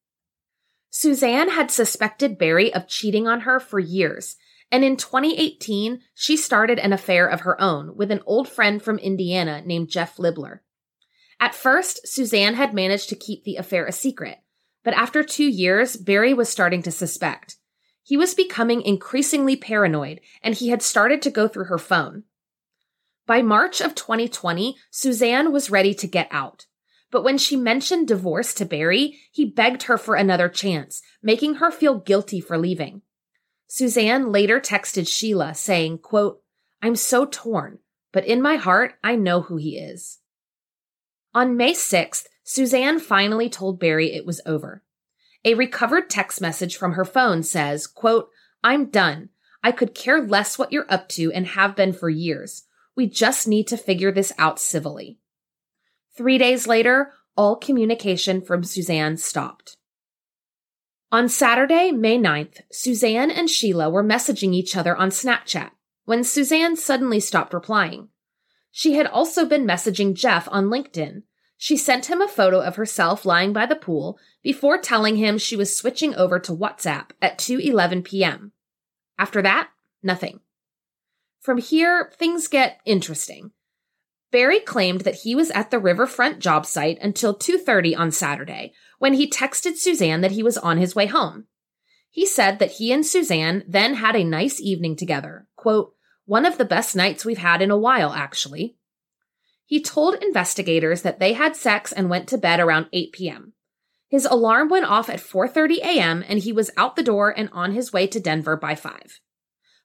Suzanne 0.91 1.51
had 1.51 1.71
suspected 1.71 2.39
Barry 2.39 2.73
of 2.73 2.89
cheating 2.89 3.27
on 3.29 3.41
her 3.41 3.61
for 3.61 3.79
years, 3.79 4.37
and 4.71 4.85
in 4.85 4.97
2018, 4.97 6.01
she 6.15 6.37
started 6.37 6.79
an 6.79 6.93
affair 6.93 7.27
of 7.27 7.41
her 7.41 7.61
own 7.61 7.97
with 7.97 8.11
an 8.11 8.23
old 8.27 8.49
friend 8.49 8.83
from 8.83 8.99
Indiana 8.99 9.63
named 9.65 9.91
Jeff 9.91 10.17
Libler. 10.17 10.61
At 11.41 11.55
first, 11.55 12.07
Suzanne 12.07 12.55
had 12.55 12.75
managed 12.75 13.09
to 13.11 13.17
keep 13.17 13.45
the 13.45 13.57
affair 13.57 13.87
a 13.87 13.93
secret, 13.93 14.39
but 14.83 14.95
after 14.95 15.23
two 15.23 15.49
years, 15.49 15.97
Barry 15.97 16.35
was 16.35 16.49
starting 16.49 16.83
to 16.83 16.91
suspect. 16.91 17.57
He 18.03 18.17
was 18.17 18.35
becoming 18.35 18.83
increasingly 18.83 19.55
paranoid, 19.55 20.21
and 20.43 20.55
he 20.55 20.69
had 20.69 20.83
started 20.83 21.21
to 21.23 21.31
go 21.31 21.47
through 21.47 21.67
her 21.67 21.79
phone. 21.79 22.25
By 23.27 23.43
March 23.43 23.83
of 23.83 23.95
2020, 23.95 24.77
Suzanne 24.91 25.53
was 25.53 25.71
ready 25.71 25.93
to 25.93 26.07
get 26.07 26.29
out. 26.31 26.65
But 27.11 27.25
when 27.25 27.39
she 27.39 27.57
mentioned 27.57 28.09
divorce 28.09 28.53
to 28.55 28.65
Barry, 28.65 29.19
he 29.33 29.47
begged 29.47 29.85
her 29.85 29.97
for 29.97 30.15
another 30.15 30.49
chance, 30.49 31.01
making 31.23 31.55
her 31.55 31.71
feel 31.71 31.99
guilty 31.99 32.41
for 32.41 32.59
leaving. 32.59 33.03
Suzanne 33.67 34.31
later 34.31 34.61
texted 34.61 35.09
Sheila 35.09 35.55
saying, 35.55 35.99
quote, 35.99 36.43
I'm 36.83 36.97
so 36.97 37.27
torn, 37.27 37.79
but 38.13 38.27
in 38.27 38.43
my 38.43 38.57
heart, 38.57 38.95
I 39.03 39.17
know 39.17 39.43
who 39.43 39.57
he 39.57 39.79
is. 39.79 40.19
On 41.35 41.57
May 41.57 41.73
6th, 41.73 42.27
Suzanne 42.45 42.99
finally 42.99 43.51
told 43.51 43.79
Barry 43.79 44.13
it 44.13 44.25
was 44.25 44.41
over. 44.47 44.83
A 45.45 45.55
recovered 45.55 46.09
text 46.09 46.41
message 46.41 46.77
from 46.77 46.93
her 46.93 47.05
phone 47.05 47.43
says, 47.43 47.87
quote, 47.87 48.31
I'm 48.65 48.87
done. 48.87 49.29
I 49.63 49.73
could 49.73 49.95
care 49.95 50.23
less 50.23 50.59
what 50.59 50.73
you're 50.73 50.91
up 50.91 51.09
to 51.11 51.33
and 51.33 51.47
have 51.47 51.77
been 51.77 51.93
for 51.93 52.09
years. 52.09 52.65
We 52.97 53.07
just 53.07 53.47
need 53.47 53.67
to 53.69 53.77
figure 53.77 54.11
this 54.11 54.33
out 54.39 54.59
civilly. 54.59 55.19
Three 56.19 56.37
days 56.37 56.67
later, 56.67 57.13
all 57.37 57.55
communication 57.55 58.43
from 58.43 58.65
Suzanne 58.65 59.17
stopped. 59.17 59.77
On 61.13 61.29
Saturday, 61.29 61.93
May 61.93 62.19
9th, 62.19 62.61
Suzanne 62.73 63.31
and 63.31 63.49
Sheila 63.49 63.89
were 63.89 64.03
messaging 64.03 64.53
each 64.53 64.77
other 64.77 64.97
on 64.97 65.11
Snapchat 65.11 65.71
when 66.05 66.25
Suzanne 66.25 66.75
suddenly 66.75 67.21
stopped 67.21 67.55
replying. 67.55 68.09
She 68.73 68.95
had 68.95 69.07
also 69.07 69.47
been 69.47 69.65
messaging 69.65 70.15
Jeff 70.15 70.49
on 70.51 70.67
LinkedIn, 70.67 71.23
she 71.61 71.77
sent 71.77 72.07
him 72.07 72.21
a 72.21 72.29
photo 72.29 72.61
of 72.61 72.77
herself 72.77 73.25
lying 73.25 73.53
by 73.53 73.67
the 73.67 73.77
pool 73.77 74.17
before 74.45 74.79
telling 74.79 75.17
him 75.17 75.39
she 75.39 75.57
was 75.57 75.77
switching 75.77 76.15
over 76.15 76.39
to 76.39 76.53
WhatsApp 76.53 77.11
at 77.21 77.39
2:11 77.39 78.05
p.m. 78.05 78.53
After 79.19 79.43
that, 79.43 79.71
nothing. 80.01 80.41
From 81.41 81.59
here, 81.59 82.13
things 82.17 82.47
get 82.47 82.81
interesting. 82.85 83.51
Barry 84.31 84.61
claimed 84.61 85.03
that 85.03 85.21
he 85.23 85.35
was 85.35 85.51
at 85.53 85.71
the 85.71 85.79
riverfront 85.79 86.39
job 86.39 86.67
site 86.67 86.99
until 87.01 87.35
2:30 87.35 87.97
on 87.97 88.11
Saturday 88.11 88.75
when 88.99 89.15
he 89.15 89.29
texted 89.29 89.77
Suzanne 89.77 90.21
that 90.21 90.33
he 90.33 90.43
was 90.43 90.59
on 90.59 90.77
his 90.79 90.95
way 90.95 91.07
home. 91.07 91.47
He 92.11 92.27
said 92.27 92.59
that 92.59 92.73
he 92.73 92.93
and 92.93 93.07
Suzanne 93.07 93.65
then 93.67 93.95
had 93.95 94.17
a 94.17 94.25
nice 94.25 94.61
evening 94.61 94.97
together. 94.97 95.47
Quote, 95.57 95.95
one 96.25 96.45
of 96.45 96.59
the 96.59 96.65
best 96.65 96.95
nights 96.95 97.25
we've 97.25 97.39
had 97.39 97.63
in 97.63 97.71
a 97.71 97.79
while, 97.79 98.13
actually. 98.13 98.77
He 99.65 99.83
told 99.83 100.23
investigators 100.23 101.03
that 101.03 101.21
they 101.21 101.33
had 101.33 101.57
sex 101.57 101.91
and 101.91 102.11
went 102.11 102.29
to 102.29 102.39
bed 102.39 102.61
around 102.61 102.89
8 102.93 103.13
p.m. 103.13 103.55
His 104.09 104.27
alarm 104.27 104.69
went 104.69 104.87
off 104.87 105.09
at 105.09 105.21
4:30 105.21 105.79
a.m. 105.79 106.25
and 106.27 106.41
he 106.41 106.53
was 106.53 106.71
out 106.77 106.97
the 106.97 107.03
door 107.03 107.31
and 107.31 107.49
on 107.53 107.73
his 107.73 107.93
way 107.93 108.07
to 108.07 108.21
Denver 108.21 108.57
by 108.57 108.75
5. 108.75 109.21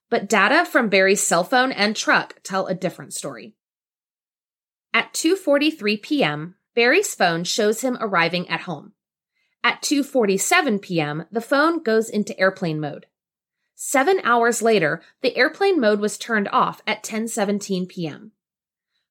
But 0.09 0.27
data 0.27 0.65
from 0.65 0.89
Barry's 0.89 1.23
cell 1.23 1.43
phone 1.43 1.71
and 1.71 1.95
truck 1.95 2.41
tell 2.43 2.67
a 2.67 2.75
different 2.75 3.13
story. 3.13 3.55
At 4.93 5.11
2:43 5.13 6.01
p.m., 6.01 6.55
Barry's 6.75 7.15
phone 7.15 7.43
shows 7.43 7.81
him 7.81 7.97
arriving 7.99 8.47
at 8.49 8.61
home. 8.61 8.93
At 9.63 9.81
2:47 9.81 10.81
p.m., 10.81 11.25
the 11.31 11.41
phone 11.41 11.81
goes 11.81 12.09
into 12.09 12.37
airplane 12.39 12.79
mode. 12.79 13.07
7 13.75 14.21
hours 14.23 14.61
later, 14.61 15.01
the 15.21 15.35
airplane 15.35 15.79
mode 15.79 15.99
was 15.99 16.17
turned 16.17 16.47
off 16.49 16.81
at 16.85 17.03
10:17 17.03 17.89
p.m. 17.89 18.33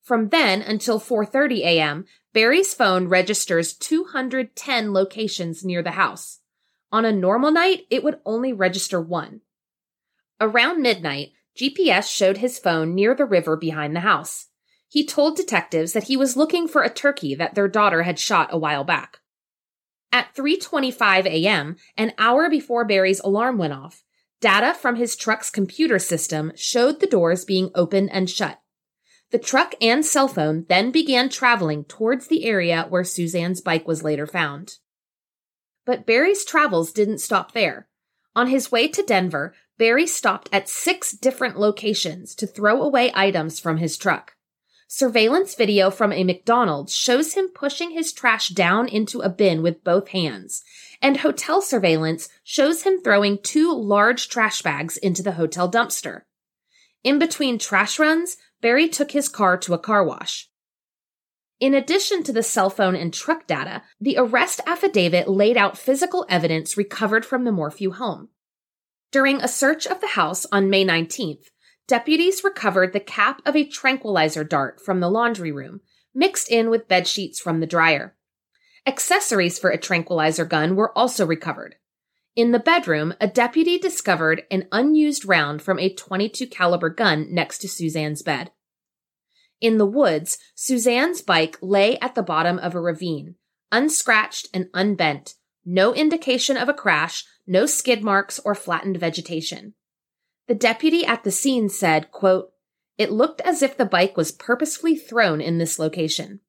From 0.03 0.29
then 0.29 0.63
until 0.63 1.01
4:30 1.01 1.59
a.m., 1.61 2.05
Barry's 2.33 2.75
phone 2.75 3.09
registers 3.09 3.73
210 3.73 4.93
locations 4.93 5.65
near 5.65 5.83
the 5.83 5.93
house. 5.93 6.41
On 6.93 7.05
a 7.05 7.13
normal 7.13 7.51
night, 7.51 7.87
it 7.91 8.05
would 8.05 8.21
only 8.25 8.53
register 8.53 9.01
one. 9.01 9.41
Around 10.41 10.83
midnight, 10.83 11.33
GPS 11.57 12.11
showed 12.11 12.39
his 12.39 12.59
phone 12.59 12.95
near 12.95 13.15
the 13.15 13.25
river 13.25 13.57
behind 13.57 13.97
the 13.97 14.01
house. 14.01 14.49
He 14.93 15.07
told 15.07 15.37
detectives 15.37 15.95
that 15.95 16.09
he 16.09 16.19
was 16.19 16.37
looking 16.37 16.69
for 16.69 16.83
a 16.83 16.91
turkey 16.91 17.35
that 17.37 17.55
their 17.55 17.67
daughter 17.67 18.03
had 18.03 18.19
shot 18.19 18.51
a 18.53 18.59
while 18.59 18.85
back. 18.85 19.21
At 20.13 20.35
3:25 20.35 21.25
a.m., 21.25 21.77
an 21.97 22.13
hour 22.19 22.51
before 22.51 22.85
Barry's 22.85 23.19
alarm 23.21 23.57
went 23.57 23.73
off, 23.73 24.05
data 24.43 24.75
from 24.75 24.97
his 24.97 25.17
truck's 25.17 25.49
computer 25.49 25.99
system 25.99 26.53
showed 26.57 27.01
the 27.01 27.07
doors 27.07 27.47
being 27.47 27.71
open 27.75 28.11
and 28.11 28.29
shut. 28.29 28.61
The 29.31 29.39
truck 29.39 29.75
and 29.81 30.05
cell 30.05 30.29
phone 30.29 30.67
then 30.69 30.91
began 30.91 31.31
traveling 31.31 31.85
towards 31.85 32.27
the 32.27 32.45
area 32.45 32.85
where 32.91 33.03
Suzanne's 33.03 33.63
bike 33.63 33.89
was 33.89 34.05
later 34.05 34.27
found. 34.27 34.77
But 35.87 36.05
Barry's 36.05 36.45
travels 36.45 36.93
didn't 36.93 37.21
stop 37.21 37.53
there. 37.53 37.89
On 38.37 38.49
his 38.49 38.71
way 38.71 38.89
to 38.89 39.03
Denver, 39.03 39.55
Barry 39.79 40.07
stopped 40.07 40.51
at 40.53 40.69
six 40.69 41.13
different 41.13 41.59
locations 41.59 42.35
to 42.35 42.47
throw 42.47 42.83
away 42.83 43.11
items 43.15 43.59
from 43.59 43.79
his 43.79 43.97
truck. 43.97 44.35
Surveillance 44.95 45.55
video 45.55 45.91
from 45.91 46.13
a 46.13 46.23
McDonald's 46.23 46.95
shows 46.95 47.33
him 47.33 47.49
pushing 47.49 47.93
his 47.93 48.13
trash 48.13 48.51
down 48.51 48.87
into 48.87 49.23
a 49.23 49.31
bin 49.31 49.63
with 49.63 49.83
both 49.83 50.09
hands, 50.09 50.63
and 51.01 51.17
hotel 51.17 51.63
surveillance 51.63 52.29
shows 52.45 52.83
him 52.83 53.01
throwing 53.01 53.39
two 53.39 53.73
large 53.73 54.29
trash 54.29 54.61
bags 54.61 54.99
into 54.99 55.23
the 55.23 55.33
hotel 55.33 55.71
dumpster. 55.71 56.25
In 57.03 57.19
between 57.19 57.59
trash 57.59 57.99
runs, 57.99 58.37
Barry 58.61 58.87
took 58.87 59.13
his 59.13 59.31
car 59.31 59.57
to 59.57 59.73
a 59.73 59.79
car 59.79 60.05
wash. 60.05 60.51
In 61.59 61.73
addition 61.73 62.23
to 62.25 62.33
the 62.35 62.43
cell 62.43 62.69
phone 62.69 62.95
and 62.95 63.15
truck 63.15 63.47
data, 63.47 63.81
the 63.99 64.17
arrest 64.19 64.61
affidavit 64.67 65.27
laid 65.27 65.57
out 65.57 65.79
physical 65.79 66.27
evidence 66.29 66.77
recovered 66.77 67.25
from 67.25 67.45
the 67.45 67.53
Morphew 67.53 67.93
home. 67.93 68.29
During 69.11 69.41
a 69.41 69.49
search 69.49 69.87
of 69.87 70.03
the 70.03 70.09
house 70.09 70.45
on 70.53 70.69
May 70.69 70.85
19th, 70.85 71.47
deputies 71.89 72.45
recovered 72.45 72.93
the 72.93 73.01
cap 73.01 73.43
of 73.45 73.57
a 73.57 73.65
tranquilizer 73.65 74.45
dart 74.45 74.81
from 74.81 75.01
the 75.01 75.11
laundry 75.11 75.53
room, 75.53 75.81
mixed 76.15 76.51
in 76.51 76.71
with 76.71 76.89
bed 76.89 77.07
sheets 77.07 77.41
from 77.41 77.61
the 77.61 77.67
dryer. 77.67 78.15
Accessories 78.87 79.59
for 79.59 79.71
a 79.71 79.79
tranquilizer 79.79 80.45
gun 80.45 80.75
were 80.77 80.97
also 80.97 81.25
recovered. 81.25 81.77
In 82.35 82.53
the 82.53 82.59
bedroom, 82.59 83.15
a 83.21 83.27
deputy 83.27 83.79
discovered 83.79 84.45
an 84.51 84.67
unused 84.73 85.27
round 85.27 85.61
from 85.61 85.79
a 85.79 85.93
22 85.93 86.47
caliber 86.47 86.89
gun 86.89 87.29
next 87.31 87.59
to 87.59 87.69
Suzanne's 87.69 88.23
bed. 88.23 88.51
In 89.61 89.79
the 89.79 89.87
woods, 89.87 90.39
Suzanne's 90.55 91.23
bike 91.23 91.57
lay 91.61 91.99
at 91.99 92.15
the 92.15 92.23
bottom 92.23 92.59
of 92.59 92.75
a 92.75 92.81
ravine, 92.81 93.37
unscratched 93.71 94.49
and 94.53 94.69
unbent, 94.75 95.35
no 95.65 95.95
indication 95.95 96.57
of 96.57 96.69
a 96.69 96.75
crash, 96.75 97.25
no 97.47 97.67
skid 97.67 98.03
marks 98.03 98.41
or 98.45 98.55
flattened 98.55 98.97
vegetation. 98.97 99.75
The 100.49 100.55
deputy 100.55 101.05
at 101.07 101.25
the 101.25 101.31
scene 101.31 101.69
said, 101.69 102.11
quote, 102.11 102.53
It 102.99 103.13
looked 103.13 103.41
as 103.43 103.63
if 103.63 103.77
the 103.77 103.85
bike 103.85 104.17
was 104.17 104.33
purposefully 104.33 104.97
thrown 104.97 105.41
in 105.41 105.59
this 105.59 105.79
location. 105.79 106.41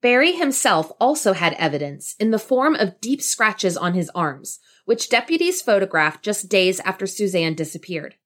Barry 0.00 0.32
himself 0.32 0.90
also 1.00 1.32
had 1.32 1.54
evidence 1.54 2.16
in 2.18 2.32
the 2.32 2.38
form 2.38 2.74
of 2.74 3.00
deep 3.00 3.22
scratches 3.22 3.76
on 3.76 3.94
his 3.94 4.10
arms, 4.16 4.58
which 4.84 5.08
deputies 5.08 5.62
photographed 5.62 6.24
just 6.24 6.48
days 6.48 6.80
after 6.80 7.06
Suzanne 7.06 7.54
disappeared. 7.54 8.16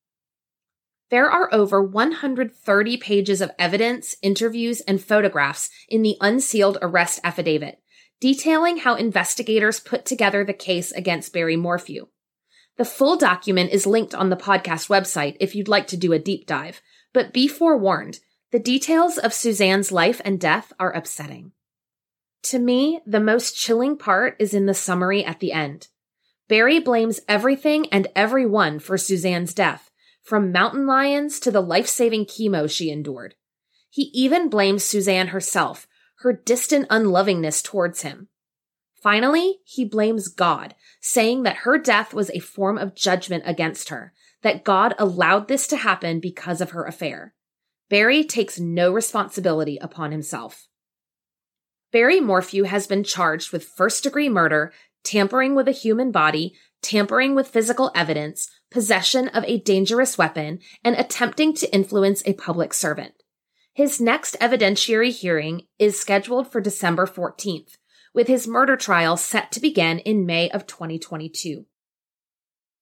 There 1.10 1.30
are 1.30 1.52
over 1.52 1.82
130 1.82 2.96
pages 2.96 3.42
of 3.42 3.52
evidence, 3.58 4.16
interviews, 4.22 4.80
and 4.80 5.00
photographs 5.00 5.70
in 5.88 6.02
the 6.02 6.16
unsealed 6.20 6.78
arrest 6.80 7.20
affidavit, 7.22 7.80
detailing 8.20 8.78
how 8.78 8.94
investigators 8.94 9.78
put 9.78 10.06
together 10.06 10.44
the 10.44 10.54
case 10.54 10.92
against 10.92 11.32
Barry 11.32 11.56
Morphew. 11.56 12.06
The 12.76 12.84
full 12.84 13.16
document 13.16 13.72
is 13.72 13.86
linked 13.86 14.14
on 14.14 14.28
the 14.28 14.36
podcast 14.36 14.88
website 14.88 15.36
if 15.40 15.54
you'd 15.54 15.68
like 15.68 15.86
to 15.88 15.96
do 15.96 16.12
a 16.12 16.18
deep 16.18 16.46
dive, 16.46 16.82
but 17.12 17.32
be 17.32 17.48
forewarned, 17.48 18.20
the 18.52 18.58
details 18.58 19.16
of 19.18 19.32
Suzanne's 19.32 19.90
life 19.90 20.20
and 20.24 20.38
death 20.38 20.72
are 20.78 20.92
upsetting. 20.92 21.52
To 22.44 22.58
me, 22.58 23.00
the 23.06 23.20
most 23.20 23.56
chilling 23.56 23.96
part 23.96 24.36
is 24.38 24.54
in 24.54 24.66
the 24.66 24.74
summary 24.74 25.24
at 25.24 25.40
the 25.40 25.52
end. 25.52 25.88
Barry 26.48 26.78
blames 26.78 27.20
everything 27.28 27.86
and 27.88 28.06
everyone 28.14 28.78
for 28.78 28.96
Suzanne's 28.96 29.52
death, 29.52 29.90
from 30.22 30.52
mountain 30.52 30.86
lions 30.86 31.40
to 31.40 31.50
the 31.50 31.60
life 31.60 31.88
saving 31.88 32.26
chemo 32.26 32.70
she 32.70 32.90
endured. 32.90 33.34
He 33.90 34.10
even 34.12 34.48
blames 34.48 34.84
Suzanne 34.84 35.28
herself, 35.28 35.88
her 36.20 36.32
distant 36.32 36.86
unlovingness 36.90 37.62
towards 37.62 38.02
him. 38.02 38.28
Finally, 39.02 39.58
he 39.64 39.84
blames 39.84 40.28
God, 40.28 40.74
saying 41.00 41.42
that 41.42 41.58
her 41.58 41.78
death 41.78 42.14
was 42.14 42.30
a 42.30 42.40
form 42.40 42.78
of 42.78 42.94
judgment 42.94 43.44
against 43.46 43.90
her, 43.90 44.12
that 44.42 44.64
God 44.64 44.94
allowed 44.98 45.48
this 45.48 45.66
to 45.68 45.76
happen 45.76 46.18
because 46.20 46.60
of 46.60 46.70
her 46.70 46.84
affair. 46.84 47.34
Barry 47.88 48.24
takes 48.24 48.58
no 48.58 48.92
responsibility 48.92 49.78
upon 49.80 50.12
himself. 50.12 50.66
Barry 51.92 52.20
Morphew 52.20 52.64
has 52.64 52.86
been 52.86 53.04
charged 53.04 53.52
with 53.52 53.64
first 53.64 54.02
degree 54.02 54.28
murder, 54.28 54.72
tampering 55.04 55.54
with 55.54 55.68
a 55.68 55.72
human 55.72 56.10
body, 56.10 56.54
tampering 56.82 57.34
with 57.34 57.48
physical 57.48 57.92
evidence, 57.94 58.48
possession 58.70 59.28
of 59.28 59.44
a 59.44 59.60
dangerous 59.60 60.18
weapon, 60.18 60.58
and 60.82 60.96
attempting 60.96 61.54
to 61.54 61.72
influence 61.72 62.22
a 62.26 62.34
public 62.34 62.74
servant. 62.74 63.14
His 63.72 64.00
next 64.00 64.36
evidentiary 64.40 65.12
hearing 65.12 65.62
is 65.78 66.00
scheduled 66.00 66.50
for 66.50 66.60
December 66.60 67.06
14th, 67.06 67.76
with 68.16 68.28
his 68.28 68.48
murder 68.48 68.76
trial 68.76 69.16
set 69.16 69.52
to 69.52 69.60
begin 69.60 69.98
in 70.00 70.24
May 70.24 70.48
of 70.50 70.66
2022. 70.66 71.66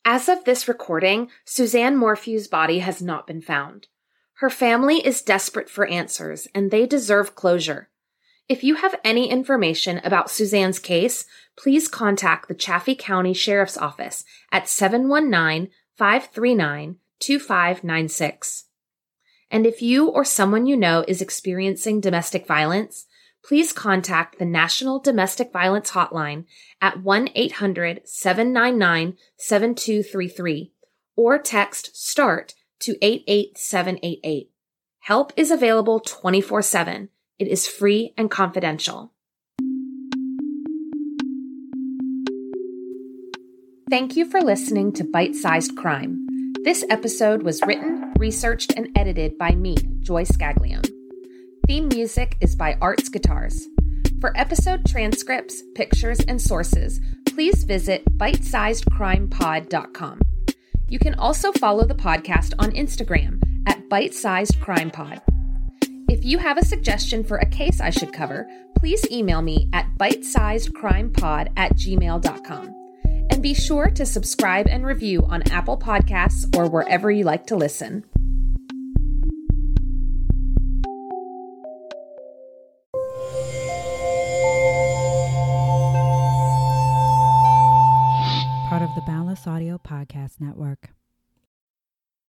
As 0.04 0.28
of 0.28 0.44
this 0.44 0.68
recording, 0.68 1.28
Suzanne 1.44 1.96
Morphew's 1.96 2.46
body 2.46 2.78
has 2.78 3.02
not 3.02 3.26
been 3.26 3.42
found. 3.42 3.88
Her 4.34 4.48
family 4.48 5.04
is 5.04 5.22
desperate 5.22 5.68
for 5.68 5.86
answers 5.86 6.46
and 6.54 6.70
they 6.70 6.86
deserve 6.86 7.34
closure. 7.34 7.90
If 8.48 8.62
you 8.62 8.76
have 8.76 9.00
any 9.02 9.28
information 9.28 10.00
about 10.04 10.30
Suzanne's 10.30 10.78
case, 10.78 11.26
please 11.58 11.88
contact 11.88 12.46
the 12.46 12.54
Chaffee 12.54 12.94
County 12.94 13.34
Sheriff's 13.34 13.78
Office 13.78 14.24
at 14.52 14.68
719 14.68 15.70
539 15.96 16.96
2596. 17.18 18.64
And 19.50 19.66
if 19.66 19.82
you 19.82 20.08
or 20.08 20.24
someone 20.24 20.66
you 20.66 20.76
know 20.76 21.04
is 21.08 21.20
experiencing 21.20 22.00
domestic 22.00 22.46
violence, 22.46 23.06
please 23.44 23.72
contact 23.72 24.38
the 24.38 24.44
National 24.44 24.98
Domestic 24.98 25.52
Violence 25.52 25.90
Hotline 25.90 26.44
at 26.80 27.02
1 27.02 27.28
800 27.34 28.08
799 28.08 29.16
7233 29.36 30.72
or 31.16 31.38
text 31.38 31.90
START 31.94 32.54
to 32.80 32.96
88788. 33.02 34.50
Help 35.00 35.32
is 35.36 35.50
available 35.50 36.00
24 36.00 36.62
7. 36.62 37.08
It 37.38 37.48
is 37.48 37.66
free 37.66 38.14
and 38.16 38.30
confidential. 38.30 39.12
Thank 43.90 44.16
you 44.16 44.28
for 44.28 44.40
listening 44.40 44.92
to 44.94 45.04
Bite 45.04 45.36
Sized 45.36 45.76
Crime. 45.76 46.26
This 46.64 46.84
episode 46.88 47.42
was 47.42 47.60
written, 47.62 48.14
researched, 48.18 48.72
and 48.76 48.88
edited 48.96 49.36
by 49.36 49.50
me, 49.50 49.76
Joy 50.00 50.24
Scaglione. 50.24 51.03
Theme 51.66 51.88
music 51.88 52.36
is 52.42 52.54
by 52.54 52.76
Arts 52.82 53.08
Guitars. 53.08 53.68
For 54.20 54.36
episode 54.36 54.84
transcripts, 54.84 55.62
pictures, 55.74 56.20
and 56.20 56.38
sources, 56.40 57.00
please 57.24 57.64
visit 57.64 58.04
bitesizedcrimepod.com. 58.18 60.20
You 60.88 60.98
can 60.98 61.14
also 61.14 61.52
follow 61.52 61.86
the 61.86 61.94
podcast 61.94 62.52
on 62.58 62.72
Instagram 62.72 63.40
at 63.66 63.88
bitesizedcrimepod. 63.88 65.22
If 66.10 66.22
you 66.22 66.36
have 66.36 66.58
a 66.58 66.66
suggestion 66.66 67.24
for 67.24 67.38
a 67.38 67.48
case 67.48 67.80
I 67.80 67.88
should 67.88 68.12
cover, 68.12 68.46
please 68.76 69.10
email 69.10 69.40
me 69.40 69.70
at 69.72 69.86
bitesizedcrimepod 69.96 71.52
at 71.56 71.76
gmail.com. 71.76 72.74
And 73.30 73.42
be 73.42 73.54
sure 73.54 73.88
to 73.88 74.04
subscribe 74.04 74.66
and 74.66 74.84
review 74.84 75.24
on 75.24 75.50
Apple 75.50 75.78
Podcasts 75.78 76.54
or 76.54 76.68
wherever 76.68 77.10
you 77.10 77.24
like 77.24 77.46
to 77.46 77.56
listen. 77.56 78.04
The 88.94 89.00
Boundless 89.00 89.48
Audio 89.48 89.76
Podcast 89.76 90.40
Network. 90.40 90.90